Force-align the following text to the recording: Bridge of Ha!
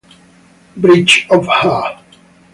Bridge 0.75 1.27
of 1.29 1.45
Ha! 1.45 2.01